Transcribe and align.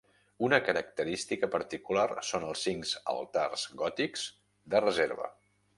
Una 0.45 0.57
característica 0.69 1.49
particular 1.55 2.07
són 2.31 2.47
els 2.49 2.65
cinc 2.69 2.97
altars 3.17 3.69
gòtics 3.85 4.29
de 4.75 4.85
reserva. 4.91 5.35